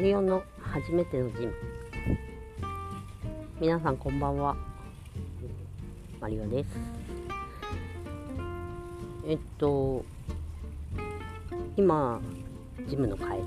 [0.00, 1.52] マリオの初めてのジム。
[3.60, 4.56] 皆さんこんばんは。
[6.18, 6.68] マリオです。
[9.28, 10.02] えっと
[11.76, 12.18] 今
[12.88, 13.44] ジムの帰りで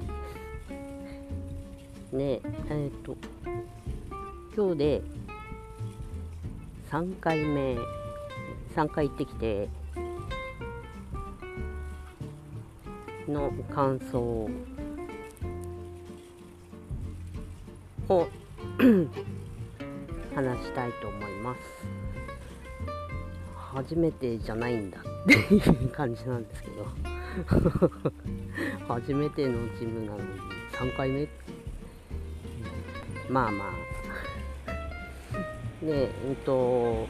[2.12, 2.16] す。
[2.16, 3.18] ねえっと
[4.56, 5.02] 今日で
[6.92, 7.78] 3回目
[8.76, 9.70] 3回行ってきて
[13.28, 14.48] の感想
[18.14, 18.28] を
[20.36, 21.60] 話したいと思います。
[23.56, 26.86] 初めてじゃないんだっていう感じなんですけど。
[28.88, 30.24] 初めてのジムなのに
[30.74, 31.28] 3回目？
[33.30, 33.94] まあまあ。
[35.84, 37.08] でうんと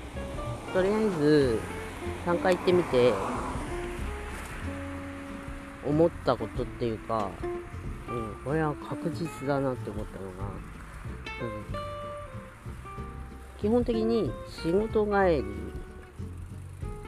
[0.73, 1.59] とりあえず
[2.25, 3.13] 3回行ってみて
[5.85, 7.29] 思ったことっていうか、
[8.09, 10.49] うん、これは確実だなって思ったのが、
[13.59, 15.45] 基本的に仕事帰り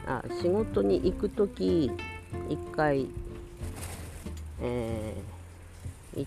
[0.06, 1.90] あ仕事に行く時
[2.48, 3.08] 一回
[4.60, 6.26] えー、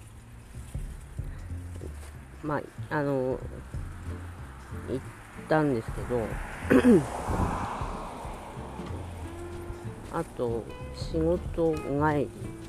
[2.44, 3.40] まああの
[4.88, 5.00] 行っ
[5.48, 6.22] たんですけど
[10.12, 10.64] あと
[10.96, 11.80] 仕事帰
[12.20, 12.60] り。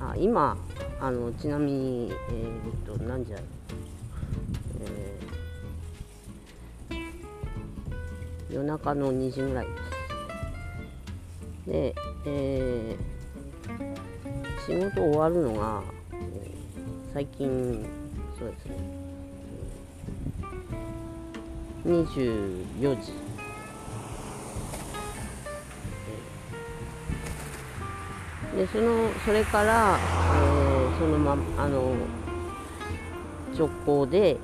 [0.00, 0.56] あ今
[1.00, 3.63] あのちなみにえー、っと何時だえ
[8.54, 9.66] 夜中の2時ぐらい。
[9.66, 9.72] で
[11.66, 15.82] すで、えー、仕事終わるのが、
[17.12, 17.84] 最近
[18.38, 18.76] そうですね、
[21.84, 23.12] えー、24時。
[28.56, 31.92] でそのそれから、えー、そのまあの
[33.58, 34.36] 直行で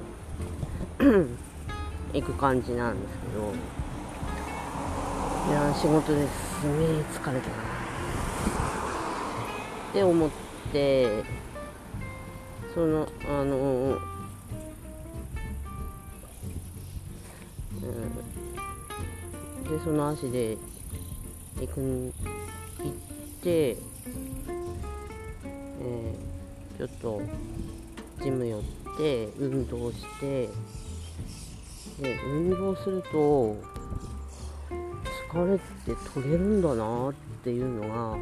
[2.12, 3.79] 行く感じなんですけど。
[5.48, 6.62] いや仕事です。
[6.62, 7.54] げえ疲れたな。
[9.90, 10.30] って思っ
[10.72, 11.24] て
[12.74, 13.92] そのあの、う
[17.86, 18.14] ん、
[19.64, 20.56] でその足で
[21.60, 22.12] 行く行
[22.88, 22.92] っ
[23.42, 23.76] て
[25.82, 27.22] えー、ちょっと
[28.22, 28.62] ジム寄っ
[28.96, 30.50] て運動して
[32.00, 33.56] で運動すると
[35.32, 37.14] 疲れって取れるんだなっ
[37.44, 38.18] ていうのが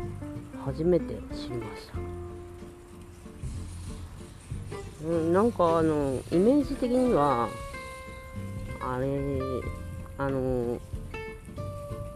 [0.62, 1.94] 初めて知りました、
[5.06, 7.48] うん、なんかあのイメージ的には
[8.82, 9.08] あれ
[10.18, 10.78] あの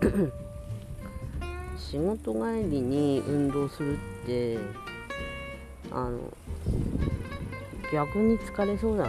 [1.78, 4.58] 仕事帰りに運動するって
[5.90, 6.18] あの
[7.90, 9.08] 逆に疲れそうだ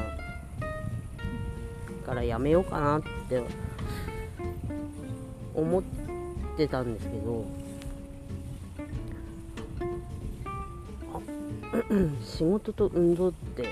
[2.05, 3.43] からやめようかなって
[5.53, 5.83] 思っ
[6.57, 7.45] てたんですけど
[12.23, 13.67] 仕事と運動って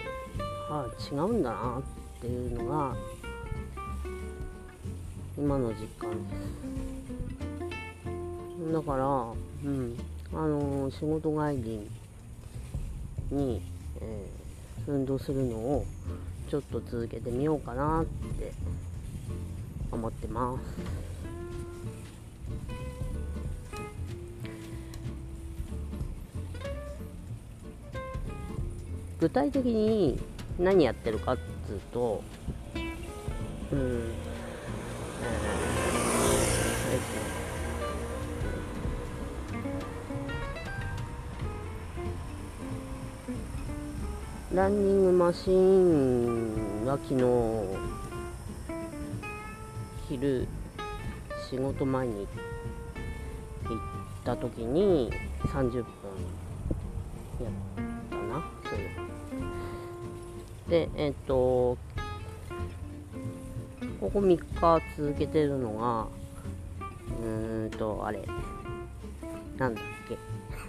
[0.69, 2.95] あ違うんだなっていうのが
[5.37, 6.35] 今の実感で
[8.67, 8.73] す。
[8.73, 9.97] だからうん
[10.33, 11.89] あのー、仕事帰り
[13.31, 13.61] に、
[13.99, 15.85] えー、運動するのを
[16.49, 18.53] ちょっと続けてみようかなって
[19.91, 21.10] 思ってます。
[29.21, 30.19] 具体的に
[30.57, 31.37] 何やってるかっ
[31.67, 32.23] つうと
[33.71, 34.11] うん、
[36.91, 47.23] えー、ランニングマシーンは昨日
[50.09, 50.47] 昼
[51.47, 52.27] 仕事前に行っ
[54.25, 55.11] た時に
[55.43, 56.00] 30分
[60.71, 61.77] でえっ、と
[63.99, 66.07] ここ3日続けてるのが
[67.19, 68.25] うーんとあれ。
[69.57, 70.17] なんだっけ。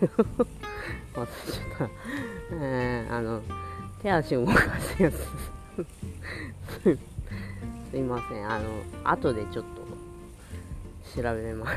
[1.14, 1.90] 忘れちゃった。
[2.50, 3.40] えー、あの
[4.02, 5.14] 手足動かすやつ。
[7.92, 8.50] すいません。
[8.50, 8.64] あの
[9.04, 9.64] 後でちょっ
[11.14, 11.68] と調べま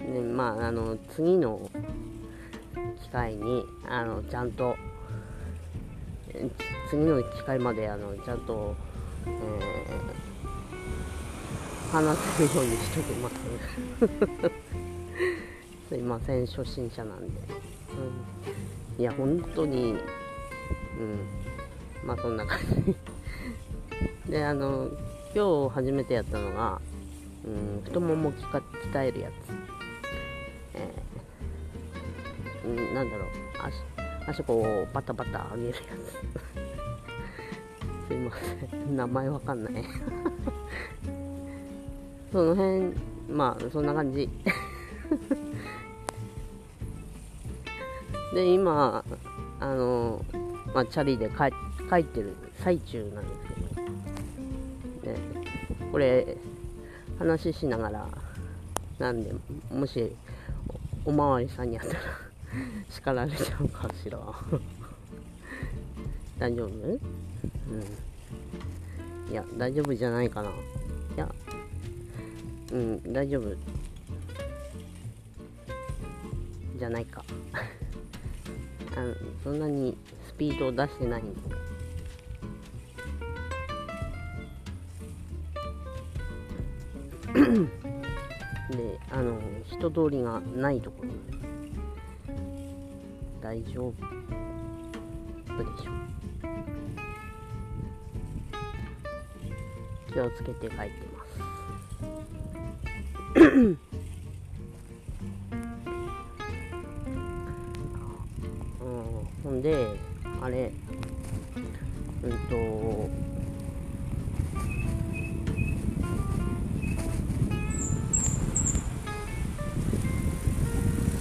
[0.00, 1.70] でまああの次の
[3.08, 4.76] 機会にあのちゃんと
[6.90, 8.74] 次の機会まであのちゃんと、
[9.26, 13.34] えー、話せるようにしときます。
[15.88, 17.40] すいません初心者なんで、
[18.96, 19.02] うん。
[19.02, 19.98] いや本当にうん。
[22.04, 22.58] まあそんな感
[24.26, 24.30] じ。
[24.30, 24.88] であの
[25.34, 26.80] 今日初めてやったのが、
[27.44, 28.62] うん、太もも鍛
[29.02, 29.32] えるやつ、
[30.74, 33.28] えー、なんだろう。
[34.26, 36.67] 足足こうバタバタ上げるやつ。
[38.08, 38.32] すいま
[38.70, 39.74] せん名前わかんない。
[42.32, 42.94] その辺
[43.30, 44.30] まあそんな感じ。
[48.34, 49.04] で今
[49.60, 50.24] あの、
[50.74, 51.44] まあ、チャリで帰
[52.00, 53.42] ってる最中なんです
[55.04, 55.18] けど、ね、
[55.92, 56.36] これ
[57.18, 58.08] 話しながら
[58.98, 59.34] なんで
[59.70, 60.10] もし
[61.04, 62.00] おまわりさんにやったら
[62.88, 64.18] 叱られちゃうかしら。
[66.38, 66.98] 大丈夫？
[67.70, 69.32] うん。
[69.32, 70.48] いや大丈夫じゃないかな。
[70.48, 70.52] い
[71.16, 71.28] や
[72.72, 73.54] うん大丈夫。
[76.78, 77.24] じゃないか。
[78.96, 79.96] あのそんなに
[80.28, 81.40] スピードを出してないんで。
[88.76, 91.10] であの人通りがないところ。
[93.40, 93.92] 大丈夫
[95.58, 96.07] でしょ
[100.18, 101.38] 気をつけて帰ってます。
[109.44, 109.96] ほんで
[110.42, 110.72] あれ
[112.24, 113.08] うんと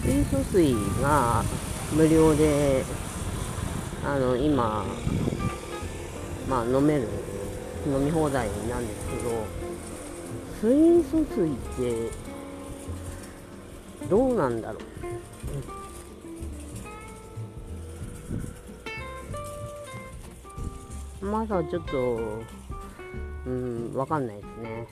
[0.04, 0.74] 水素水
[1.04, 1.44] が
[1.96, 2.84] 無料で
[4.04, 4.84] あの今
[6.50, 7.27] まあ飲める
[7.86, 9.46] 飲み放題なんですけど
[10.62, 12.10] 水素水って
[14.10, 14.84] どうなんだろう
[21.28, 22.42] まだちょっと、
[23.46, 24.88] うん、わかんないですね。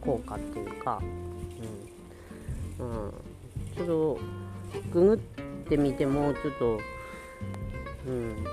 [0.00, 1.02] 効果っていうか、
[2.78, 3.06] うん。
[3.06, 3.12] うん、
[3.76, 4.18] ちょっと、
[4.92, 5.18] ググっ
[5.68, 6.80] てみても、ちょっと、
[8.06, 8.44] うん、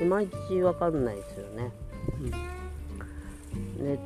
[0.00, 1.70] いまいちわかんないですよね。
[3.78, 3.84] うん。
[3.84, 3.98] で、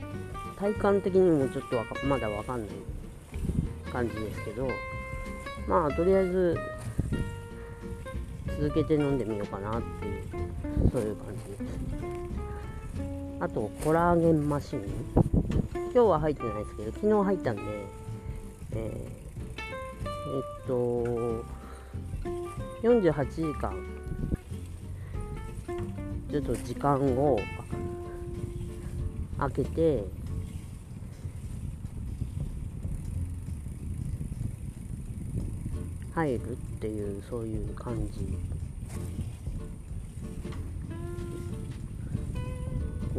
[0.58, 2.68] 体感的にもちょっとわかまだわかんない
[3.92, 4.68] 感じですけど、
[5.68, 6.58] まあ、とりあえず、
[8.62, 10.22] 続けて飲んでみようかなっていう
[10.92, 11.62] そういう感じです
[13.40, 14.84] あとコラーゲンマシン
[15.74, 17.62] 今日は入ってないですけど昨日入ったんで
[18.76, 21.44] えー、えっと
[22.82, 23.74] 48時間
[26.32, 27.38] ちょっと時間を
[29.36, 30.02] 空けて
[36.14, 38.38] 入るっていうそういう感じ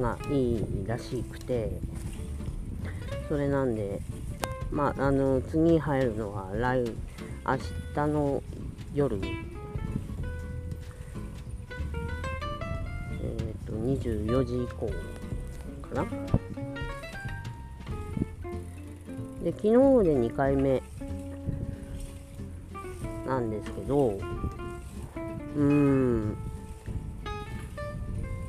[0.01, 1.69] がいいらしくて
[3.29, 4.01] それなんで
[4.71, 6.83] まああの次入るのは来
[7.45, 7.57] 明
[7.93, 8.41] 日の
[8.95, 9.21] 夜
[13.97, 14.87] 24時以降
[15.89, 16.05] かな。
[19.43, 20.81] で昨日で2回目
[23.27, 24.17] なんですけど
[25.55, 26.37] うーん。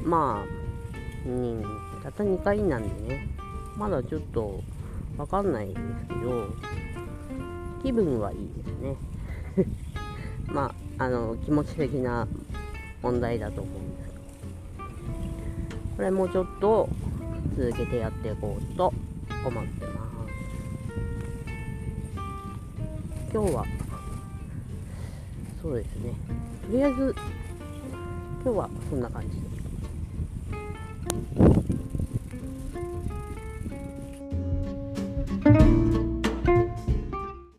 [0.05, 0.65] まあ
[1.27, 1.65] うん、
[2.03, 3.27] たった2回なんでね、
[3.77, 4.63] まだちょっと
[5.17, 6.49] わかんないですけど、
[7.83, 8.97] 気分はいいですね。
[10.53, 12.29] まあ、あの、気持ち的な
[13.03, 14.04] 問題だと思うんです、
[15.97, 16.89] これもうちょっと
[17.57, 18.93] 続けてやっていこうと
[19.47, 20.05] 思ってます。
[23.33, 23.65] 今日は、
[25.63, 26.13] そうですね、
[26.67, 27.15] とりあえず、
[28.45, 29.54] 今日はそんな感じで。